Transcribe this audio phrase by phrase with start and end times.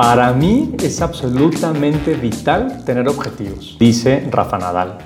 [0.00, 4.96] Para mí es absolutamente vital tener objetivos, dice Rafa Nadal.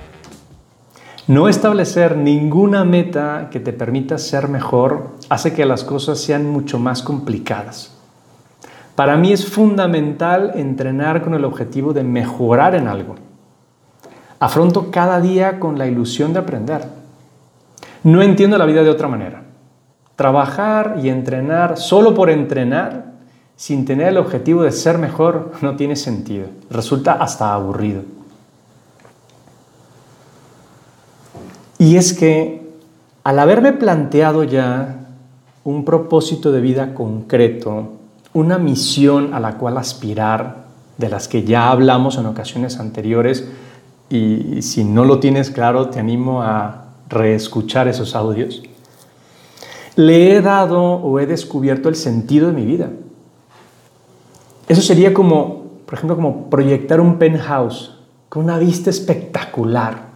[1.27, 6.79] No establecer ninguna meta que te permita ser mejor hace que las cosas sean mucho
[6.79, 7.93] más complicadas.
[8.95, 13.17] Para mí es fundamental entrenar con el objetivo de mejorar en algo.
[14.39, 16.87] Afronto cada día con la ilusión de aprender.
[18.05, 19.43] No entiendo la vida de otra manera.
[20.15, 23.14] Trabajar y entrenar solo por entrenar,
[23.57, 26.47] sin tener el objetivo de ser mejor, no tiene sentido.
[26.71, 28.03] Resulta hasta aburrido.
[31.79, 32.69] Y es que
[33.25, 35.07] al haberme planteado ya
[35.65, 37.93] un propósito de vida concreto,
[38.33, 40.65] una misión a la cual aspirar,
[40.99, 43.49] de las que ya hablamos en ocasiones anteriores,
[44.11, 48.63] y si no lo tienes claro, te animo a reescuchar esos audios
[49.97, 52.91] le he dado o he descubierto el sentido de mi vida.
[54.67, 57.95] Eso sería como, por ejemplo, como proyectar un penthouse
[58.29, 60.15] con una vista espectacular.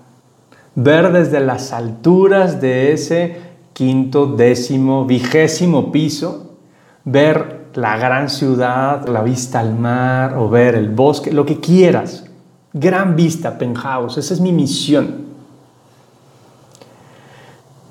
[0.75, 3.41] Ver desde las alturas de ese
[3.73, 6.57] quinto, décimo, vigésimo piso,
[7.05, 12.25] ver la gran ciudad, la vista al mar o ver el bosque, lo que quieras.
[12.73, 15.29] Gran vista, penthouse, esa es mi misión.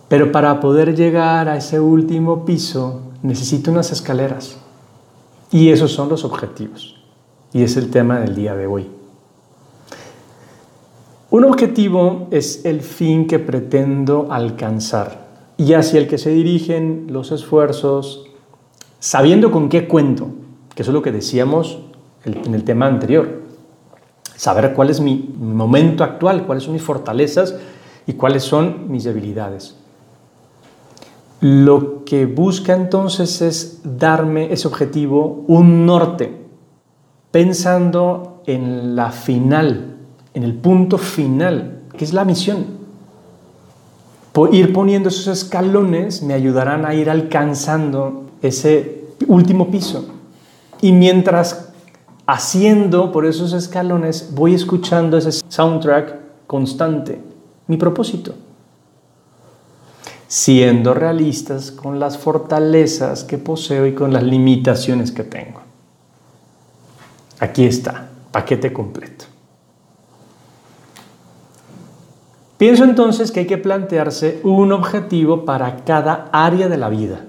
[0.07, 4.57] Pero para poder llegar a ese último piso necesito unas escaleras.
[5.51, 6.95] Y esos son los objetivos.
[7.53, 8.87] Y es el tema del día de hoy.
[11.29, 17.31] Un objetivo es el fin que pretendo alcanzar y hacia el que se dirigen los
[17.31, 18.27] esfuerzos,
[18.99, 20.29] sabiendo con qué cuento,
[20.73, 21.79] que eso es lo que decíamos
[22.23, 23.41] en el tema anterior.
[24.35, 27.55] Saber cuál es mi momento actual, cuáles son mis fortalezas
[28.05, 29.75] y cuáles son mis debilidades.
[31.39, 36.35] Lo que busca entonces es darme ese objetivo un norte,
[37.29, 39.97] pensando en la final,
[40.33, 42.77] en el punto final, que es la misión.
[44.51, 50.05] Ir poniendo esos escalones me ayudarán a ir alcanzando ese último piso.
[50.81, 51.69] Y mientras
[52.25, 56.15] haciendo por esos escalones, voy escuchando ese soundtrack
[56.47, 57.21] constante,
[57.67, 58.33] mi propósito
[60.27, 65.61] siendo realistas con las fortalezas que poseo y con las limitaciones que tengo.
[67.39, 69.25] Aquí está, paquete completo.
[72.57, 77.21] Pienso entonces que hay que plantearse un objetivo para cada área de la vida.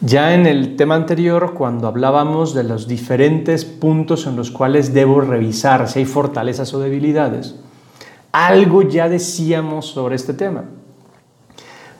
[0.00, 5.20] Ya en el tema anterior, cuando hablábamos de los diferentes puntos en los cuales debo
[5.20, 7.56] revisar si hay fortalezas o debilidades,
[8.32, 10.64] algo ya decíamos sobre este tema.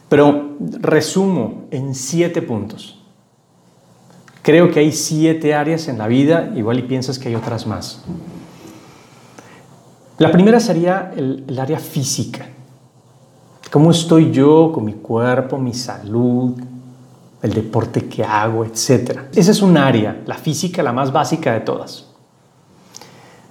[0.09, 3.03] Pero resumo en siete puntos.
[4.43, 8.05] Creo que hay siete áreas en la vida, igual y piensas que hay otras más.
[10.19, 12.47] La primera sería el, área física.
[13.71, 16.55] ¿Cómo estoy yo con mi cuerpo, mi salud,
[17.43, 19.29] el deporte que hago, etcétera?
[19.35, 22.07] Esa es un área, la física, la más básica de todas.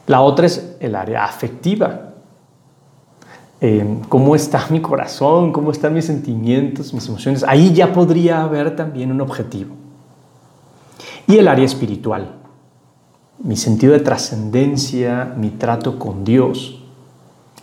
[0.08, 2.15] La otra es el área afectiva.
[3.68, 7.44] Em, cómo está mi corazón, cómo están mis sentimientos, mis emociones.
[7.48, 9.74] Ahí ya podría haber también un objetivo.
[11.26, 12.36] Y el área espiritual,
[13.40, 16.84] mi sentido de trascendencia, mi trato con Dios.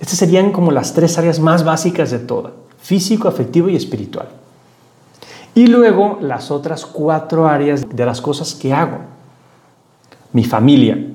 [0.00, 4.26] Estas serían como las tres áreas más básicas de toda, físico, afectivo y espiritual.
[5.54, 8.98] Y luego las otras cuatro áreas de las cosas que hago.
[10.32, 11.11] Mi familia,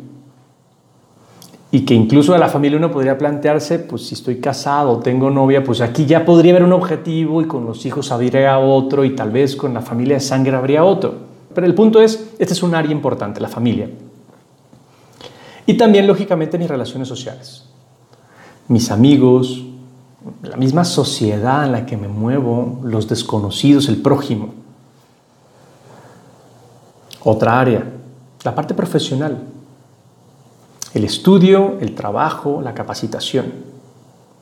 [1.70, 5.64] y que incluso a la familia uno podría plantearse, pues si estoy casado, tengo novia,
[5.64, 9.32] pues aquí ya podría haber un objetivo y con los hijos habría otro y tal
[9.32, 11.16] vez con la familia de sangre habría otro.
[11.54, 13.90] Pero el punto es, este es un área importante, la familia.
[15.66, 17.66] Y también, lógicamente, mis relaciones sociales.
[18.70, 19.66] Mis amigos,
[20.44, 24.54] la misma sociedad en la que me muevo, los desconocidos, el prójimo.
[27.24, 27.84] Otra área,
[28.44, 29.38] la parte profesional
[30.98, 33.54] el estudio, el trabajo, la capacitación.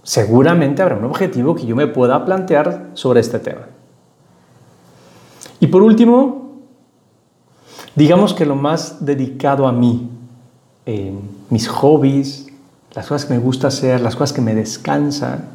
[0.03, 3.67] Seguramente habrá un objetivo que yo me pueda plantear sobre este tema.
[5.59, 6.53] Y por último,
[7.95, 10.09] digamos que lo más dedicado a mí,
[11.49, 12.47] mis hobbies,
[12.93, 15.49] las cosas que me gusta hacer, las cosas que me descansan,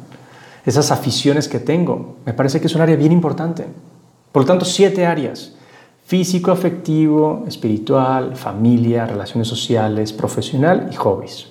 [0.65, 3.65] esas aficiones que tengo, me parece que es un área bien importante.
[4.31, 5.55] Por lo tanto, siete áreas
[6.03, 11.49] físico, afectivo, espiritual, familia, relaciones sociales, profesional y hobbies.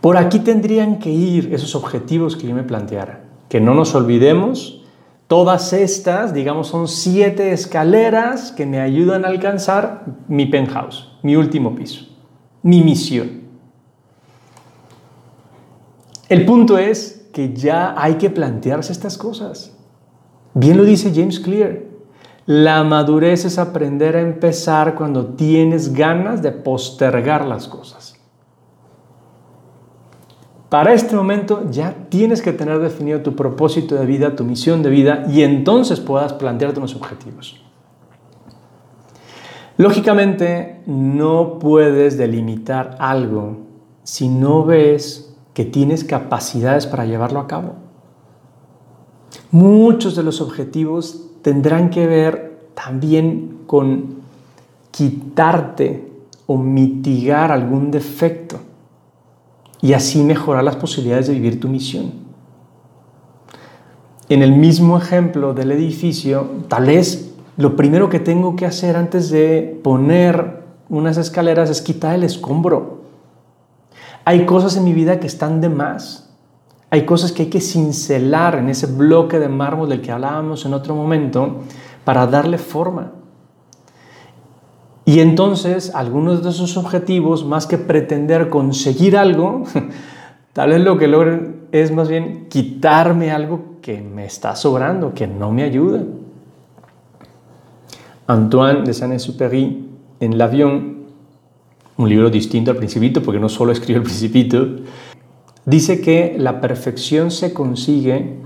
[0.00, 3.24] Por aquí tendrían que ir esos objetivos que yo me planteara.
[3.48, 4.80] Que no nos olvidemos
[5.30, 11.76] Todas estas, digamos, son siete escaleras que me ayudan a alcanzar mi penthouse, mi último
[11.76, 12.04] piso,
[12.64, 13.42] mi misión.
[16.28, 19.72] El punto es que ya hay que plantearse estas cosas.
[20.52, 21.78] Bien lo dice James Clear.
[22.50, 28.16] La madurez es aprender a empezar cuando tienes ganas de postergar las cosas.
[30.68, 34.90] Para este momento ya tienes que tener definido tu propósito de vida, tu misión de
[34.90, 37.64] vida y entonces puedas plantearte unos objetivos.
[39.76, 43.58] Lógicamente no puedes delimitar algo
[44.02, 47.76] si no ves que tienes capacidades para llevarlo a cabo.
[49.52, 54.20] Muchos de los objetivos tendrán que ver también con
[54.90, 56.08] quitarte
[56.46, 58.58] o mitigar algún defecto
[59.80, 62.12] y así mejorar las posibilidades de vivir tu misión.
[64.28, 69.30] En el mismo ejemplo del edificio, tal vez lo primero que tengo que hacer antes
[69.30, 73.00] de poner unas escaleras es quitar el escombro.
[74.24, 76.29] Hay cosas en mi vida que están de más.
[76.90, 80.74] Hay cosas que hay que cincelar en ese bloque de mármol del que hablábamos en
[80.74, 81.58] otro momento
[82.04, 83.12] para darle forma.
[85.04, 89.64] Y entonces algunos de esos objetivos, más que pretender conseguir algo,
[90.52, 95.26] tal vez lo que logren es más bien quitarme algo que me está sobrando, que
[95.26, 96.02] no me ayuda.
[98.26, 99.88] Antoine de Saint-Exupéry
[100.20, 101.00] en L'Avion,
[101.96, 104.66] un libro distinto al Principito, porque no solo escribe el Principito,
[105.64, 108.40] dice que la perfección se consigue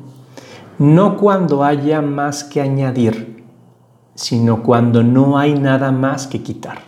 [0.79, 3.45] no cuando haya más que añadir,
[4.15, 6.79] sino cuando no hay nada más que quitar.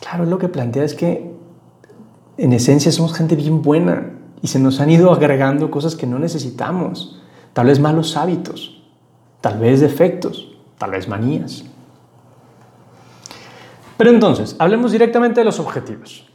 [0.00, 1.34] Claro, lo que plantea es que
[2.36, 4.12] en esencia somos gente bien buena
[4.42, 7.20] y se nos han ido agregando cosas que no necesitamos,
[7.52, 8.82] tal vez malos hábitos,
[9.40, 11.64] tal vez defectos, tal vez manías.
[13.96, 16.26] Pero entonces, hablemos directamente de los objetivos.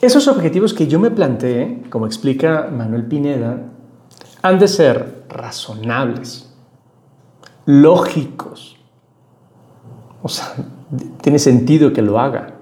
[0.00, 3.70] Esos objetivos que yo me planteé, como explica Manuel Pineda,
[4.40, 6.54] han de ser razonables,
[7.66, 8.78] lógicos.
[10.22, 10.54] O sea,
[11.20, 12.54] tiene sentido que lo haga.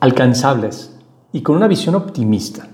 [0.00, 0.94] Alcanzables
[1.32, 2.68] y con una visión optimista.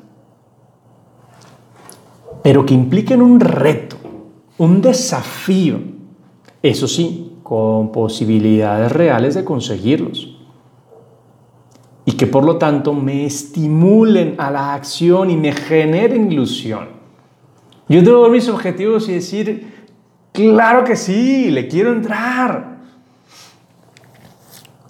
[2.42, 3.96] Pero que impliquen un reto,
[4.58, 5.78] un desafío.
[6.60, 10.33] Eso sí, con posibilidades reales de conseguirlos
[12.06, 16.88] y que por lo tanto me estimulen a la acción y me generen ilusión.
[17.88, 19.72] Yo debo ver mis objetivos y decir,
[20.32, 22.78] claro que sí, le quiero entrar.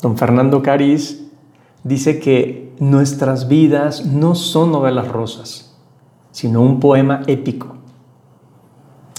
[0.00, 1.24] Don Fernando Cariz
[1.82, 5.76] dice que nuestras vidas no son novelas rosas,
[6.30, 7.76] sino un poema épico.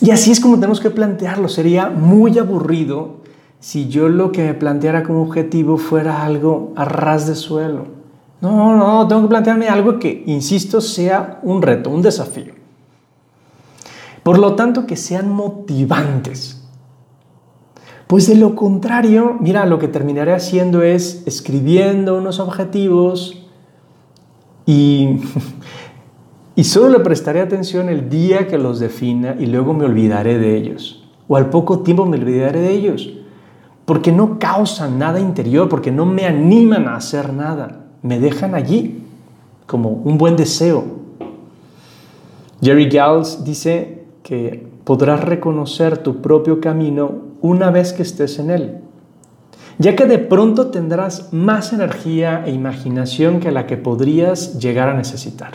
[0.01, 1.47] Y así es como tenemos que plantearlo.
[1.47, 3.21] Sería muy aburrido
[3.65, 7.87] si yo lo que me planteara como objetivo fuera algo a ras de suelo.
[8.39, 12.53] No, no, tengo que plantearme algo que, insisto, sea un reto, un desafío.
[14.21, 16.63] Por lo tanto, que sean motivantes.
[18.05, 23.47] Pues de lo contrario, mira, lo que terminaré haciendo es escribiendo unos objetivos
[24.67, 25.21] y,
[26.55, 30.55] y solo le prestaré atención el día que los defina y luego me olvidaré de
[30.55, 31.03] ellos.
[31.27, 33.24] O al poco tiempo me olvidaré de ellos.
[33.85, 37.85] Porque no causan nada interior, porque no me animan a hacer nada.
[38.01, 39.03] Me dejan allí
[39.65, 40.83] como un buen deseo.
[42.61, 48.77] Jerry Giles dice que podrás reconocer tu propio camino una vez que estés en él,
[49.77, 54.95] ya que de pronto tendrás más energía e imaginación que la que podrías llegar a
[54.95, 55.53] necesitar.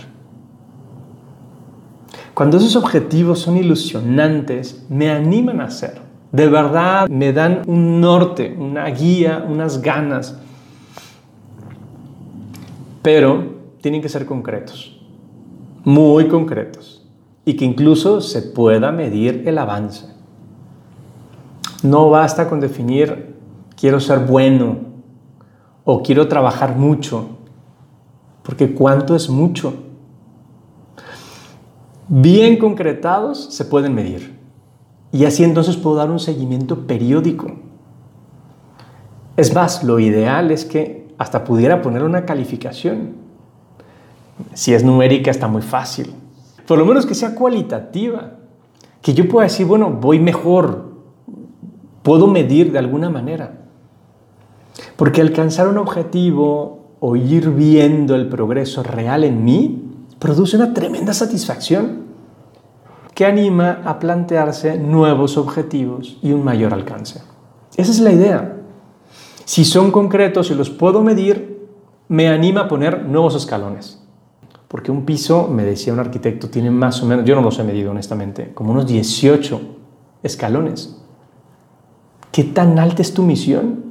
[2.35, 6.10] Cuando esos objetivos son ilusionantes, me animan a hacer.
[6.33, 10.39] De verdad me dan un norte, una guía, unas ganas.
[13.03, 15.01] Pero tienen que ser concretos,
[15.85, 17.09] muy concretos
[17.45, 20.07] y que incluso se pueda medir el avance.
[21.83, 23.35] No basta con definir
[23.77, 24.79] quiero ser bueno
[25.85, 27.39] o quiero trabajar mucho,
[28.43, 29.75] porque cuánto es mucho.
[32.07, 34.40] Bien concretados se pueden medir
[35.13, 37.53] y así entonces puedo dar un seguimiento periódico.
[39.37, 43.15] Es más, lo ideal es que hasta pudiera poner una calificación.
[44.55, 46.15] Si es numérica está muy fácil
[46.71, 48.35] por lo menos que sea cualitativa,
[49.03, 50.93] que yo pueda decir, bueno, voy mejor,
[52.05, 53.63] puedo medir de alguna manera.
[54.95, 59.83] Porque alcanzar un objetivo o ir viendo el progreso real en mí,
[60.21, 62.00] produce una tremenda satisfacción
[63.21, 67.21] que anima a plantearse nuevos objetivos y un mayor alcance.
[67.77, 68.57] Esa es la idea.
[69.45, 71.69] Si son concretos y los puedo medir,
[72.09, 74.03] me anima a poner nuevos escalones.
[74.69, 77.63] Porque un piso, me decía un arquitecto, tiene más o menos, yo no los he
[77.63, 79.61] medido honestamente, como unos 18
[80.23, 80.97] escalones.
[82.33, 83.85] ¿Qué tan alta es tu misión?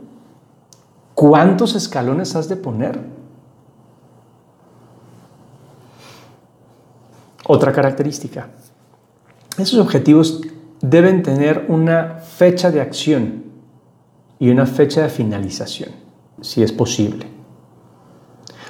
[1.13, 3.00] ¿Cuántos escalones has de poner?
[7.45, 8.50] Otra característica.
[9.60, 10.42] Esos objetivos
[10.82, 13.44] deben tener una fecha de acción
[14.39, 15.89] y una fecha de finalización,
[16.39, 17.28] si es posible.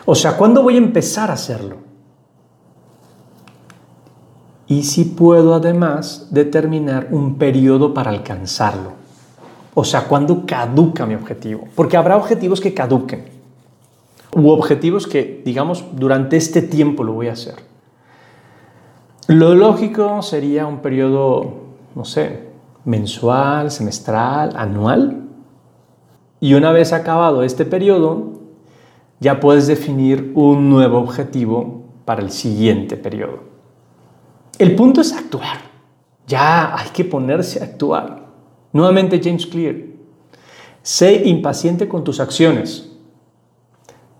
[0.05, 1.77] O sea, ¿cuándo voy a empezar a hacerlo?
[4.65, 8.93] Y si puedo además determinar un periodo para alcanzarlo.
[9.75, 11.67] O sea, ¿cuándo caduca mi objetivo?
[11.75, 13.25] Porque habrá objetivos que caduquen.
[14.33, 17.55] U objetivos que, digamos, durante este tiempo lo voy a hacer.
[19.29, 21.53] Lo lógico sería un periodo,
[21.93, 22.47] no sé,
[22.83, 25.21] mensual, semestral, anual.
[26.39, 28.39] Y una vez acabado este periodo,
[29.19, 33.41] ya puedes definir un nuevo objetivo para el siguiente periodo.
[34.57, 35.59] El punto es actuar.
[36.25, 38.25] Ya hay que ponerse a actuar.
[38.73, 39.75] Nuevamente James Clear.
[40.81, 42.97] Sé impaciente con tus acciones,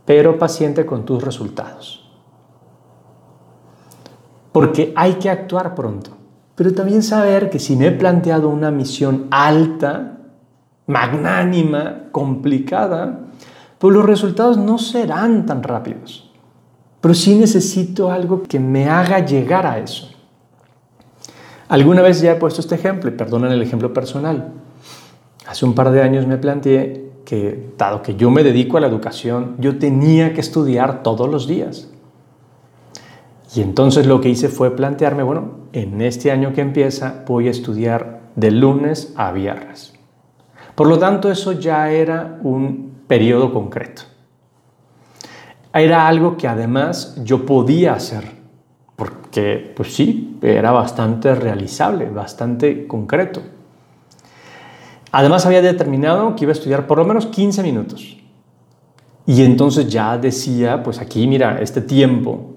[0.06, 2.09] pero paciente con tus resultados
[4.52, 6.12] porque hay que actuar pronto.
[6.56, 10.18] Pero también saber que si me he planteado una misión alta,
[10.88, 13.20] magnánima, complicada,
[13.78, 16.30] pues los resultados no serán tan rápidos.
[17.00, 20.10] Pero sí necesito algo que me haga llegar a eso.
[21.70, 24.52] Alguna vez ya he puesto este ejemplo, y perdonen el ejemplo personal.
[25.48, 28.88] Hace un par de años me planteé que, dado que yo me dedico a la
[28.88, 31.90] educación, yo tenía que estudiar todos los días.
[33.56, 37.52] Y entonces lo que hice fue plantearme, bueno, en este año que empieza voy a
[37.52, 39.94] estudiar de lunes a viernes.
[40.76, 44.04] Por lo tanto, eso ya era un periodo concreto.
[45.74, 48.24] Era algo que además yo podía hacer,
[48.96, 53.42] porque pues sí, era bastante realizable, bastante concreto.
[55.12, 58.18] Además había determinado que iba a estudiar por lo menos 15 minutos.
[59.26, 62.49] Y entonces ya decía, pues aquí mira, este tiempo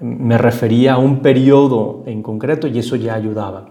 [0.00, 3.66] me refería a un periodo en concreto y eso ya ayudaba.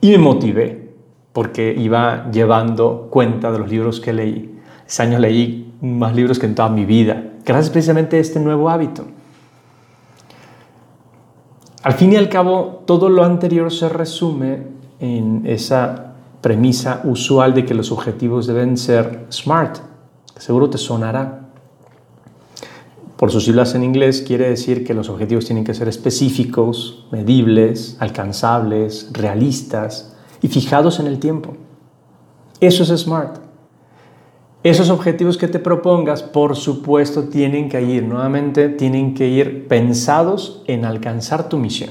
[0.00, 0.90] Y me motivé
[1.32, 4.58] porque iba llevando cuenta de los libros que leí.
[4.86, 8.70] Ese año leí más libros que en toda mi vida, gracias precisamente a este nuevo
[8.70, 9.04] hábito.
[11.82, 14.62] Al fin y al cabo, todo lo anterior se resume
[15.00, 19.78] en esa premisa usual de que los objetivos deben ser SMART.
[20.38, 21.43] Seguro te sonará.
[23.16, 27.96] Por sus siglas en inglés quiere decir que los objetivos tienen que ser específicos, medibles,
[28.00, 31.54] alcanzables, realistas y fijados en el tiempo.
[32.60, 33.38] Eso es SMART.
[34.64, 40.62] Esos objetivos que te propongas, por supuesto, tienen que ir, nuevamente, tienen que ir pensados
[40.66, 41.90] en alcanzar tu misión.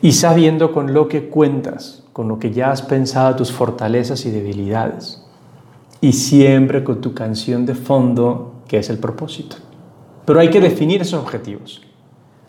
[0.00, 4.30] Y sabiendo con lo que cuentas, con lo que ya has pensado tus fortalezas y
[4.30, 5.26] debilidades.
[6.00, 9.56] Y siempre con tu canción de fondo que es el propósito.
[10.24, 11.82] Pero hay que definir esos objetivos,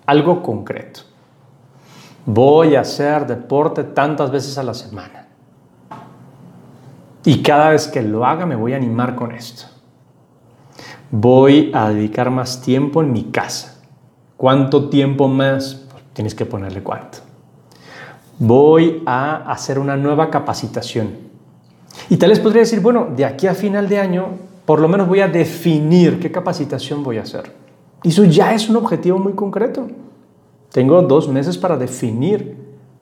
[0.05, 0.99] algo concreto.
[2.27, 5.29] Voy a hacer deporte tantas veces a la semana.
[7.25, 9.63] Y cada vez que lo haga me voy a animar con esto.
[11.09, 13.81] Voy a dedicar más tiempo en mi casa.
[14.37, 15.87] ¿Cuánto tiempo más?
[15.89, 17.17] Pues tienes que ponerle cuánto.
[18.37, 21.17] Voy a hacer una nueva capacitación.
[22.11, 25.09] Y tal vez podría decir, bueno, de aquí a final de año por lo menos
[25.09, 27.51] voy a definir qué capacitación voy a hacer.
[28.03, 29.85] Y eso ya es un objetivo muy concreto.
[30.71, 32.55] Tengo dos meses para definir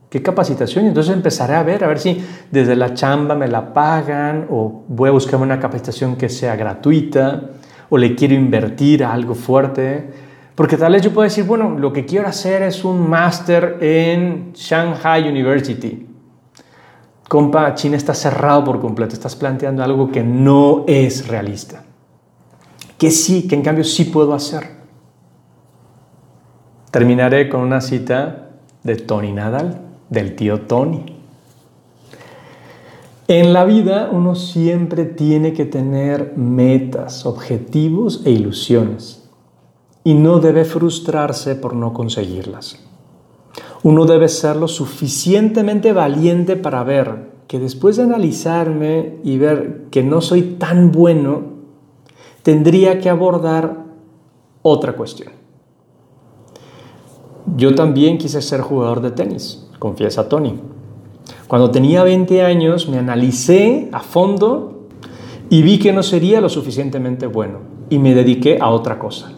[0.09, 3.71] qué capacitación y entonces empezaré a ver, a ver si desde la chamba me la
[3.71, 7.51] pagan o voy a buscar una capacitación que sea gratuita
[7.87, 10.09] o le quiero invertir algo fuerte.
[10.55, 14.53] Porque tal vez yo puedo decir, bueno, lo que quiero hacer es un máster en
[14.55, 16.08] Shanghai University
[17.29, 21.85] compa, China está cerrado por completo, estás planteando algo que no es realista.
[22.97, 24.79] Que sí, que en cambio sí puedo hacer.
[26.91, 28.49] Terminaré con una cita
[28.83, 31.05] de Tony Nadal, del tío Tony.
[33.27, 39.29] En la vida uno siempre tiene que tener metas, objetivos e ilusiones
[40.03, 42.88] y no debe frustrarse por no conseguirlas.
[43.83, 50.03] Uno debe ser lo suficientemente valiente para ver que después de analizarme y ver que
[50.03, 51.43] no soy tan bueno,
[52.43, 53.85] tendría que abordar
[54.61, 55.33] otra cuestión.
[57.55, 60.59] Yo también quise ser jugador de tenis, confiesa Tony.
[61.47, 64.87] Cuando tenía 20 años me analicé a fondo
[65.49, 67.59] y vi que no sería lo suficientemente bueno
[67.89, 69.31] y me dediqué a otra cosa,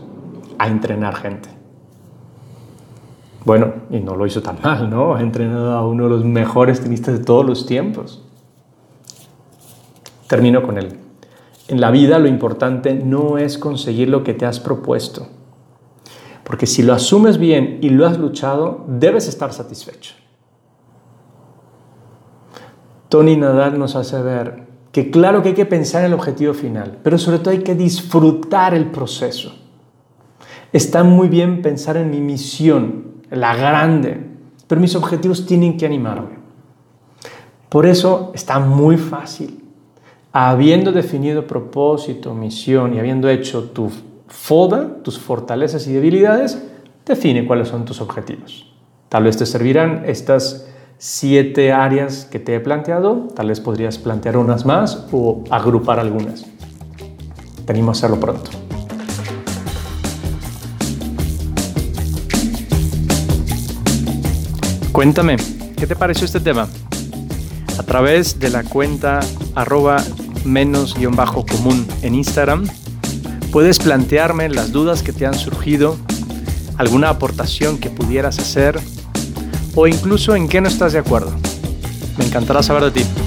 [0.58, 1.61] a entrenar gente.
[3.44, 5.16] Bueno, y no lo hizo tan mal, ¿no?
[5.16, 8.24] Ha entrenado a uno de los mejores tenistas de todos los tiempos.
[10.28, 10.98] Termino con él.
[11.68, 15.28] En la vida lo importante no es conseguir lo que te has propuesto,
[16.44, 20.16] porque si lo asumes bien y lo has luchado, debes estar satisfecho.
[23.08, 27.00] Tony Nadal nos hace ver que claro que hay que pensar en el objetivo final,
[27.04, 29.54] pero sobre todo hay que disfrutar el proceso.
[30.74, 34.18] Está muy bien pensar en mi misión, la grande,
[34.68, 36.40] pero mis objetivos tienen que animarme.
[37.70, 39.62] Por eso está muy fácil
[40.34, 43.90] habiendo definido propósito, misión y habiendo hecho tu
[44.28, 46.62] FODA, tus fortalezas y debilidades,
[47.06, 48.72] define cuáles son tus objetivos.
[49.10, 54.38] Tal vez te servirán estas siete áreas que te he planteado, tal vez podrías plantear
[54.38, 56.46] unas más o agrupar algunas.
[57.66, 58.71] Tenemos a hacerlo pronto.
[64.92, 65.38] Cuéntame,
[65.78, 66.68] ¿qué te pareció este tema?
[67.80, 69.22] A través de la cuenta
[69.56, 70.04] arroba
[70.44, 72.68] menos-común en Instagram.
[73.54, 75.98] Puedes plantearme las dudas que te han surgido,
[76.78, 78.80] alguna aportación que pudieras hacer
[79.76, 81.32] o incluso en qué no estás de acuerdo.
[82.18, 83.21] Me encantará saber de ti.